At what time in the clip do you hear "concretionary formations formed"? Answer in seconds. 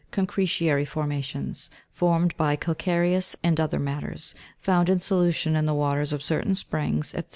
0.11-2.35